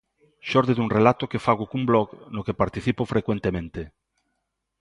Xorde 0.49 0.73
dun 0.75 0.89
relato 0.97 1.29
que 1.31 1.43
fago 1.45 1.65
cun 1.69 1.83
blog 1.89 2.07
no 2.33 2.41
que 2.45 2.59
participo 2.61 3.03
frecuentemente. 3.13 3.81